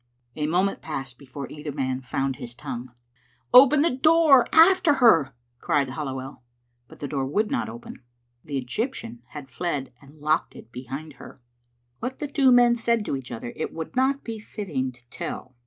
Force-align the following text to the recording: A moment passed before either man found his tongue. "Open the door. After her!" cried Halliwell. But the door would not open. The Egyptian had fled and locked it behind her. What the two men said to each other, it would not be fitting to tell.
A 0.35 0.47
moment 0.47 0.81
passed 0.81 1.19
before 1.19 1.47
either 1.51 1.71
man 1.71 2.01
found 2.01 2.37
his 2.37 2.55
tongue. 2.55 2.91
"Open 3.53 3.81
the 3.83 3.91
door. 3.95 4.47
After 4.51 4.95
her!" 4.95 5.35
cried 5.59 5.91
Halliwell. 5.91 6.41
But 6.87 7.01
the 7.01 7.07
door 7.07 7.27
would 7.27 7.51
not 7.51 7.69
open. 7.69 8.01
The 8.43 8.57
Egyptian 8.57 9.21
had 9.27 9.51
fled 9.51 9.93
and 10.01 10.19
locked 10.19 10.55
it 10.55 10.71
behind 10.71 11.13
her. 11.21 11.39
What 11.99 12.17
the 12.17 12.27
two 12.27 12.51
men 12.51 12.73
said 12.75 13.05
to 13.05 13.15
each 13.15 13.31
other, 13.31 13.53
it 13.55 13.71
would 13.75 13.95
not 13.95 14.23
be 14.23 14.39
fitting 14.39 14.91
to 14.91 15.07
tell. 15.09 15.55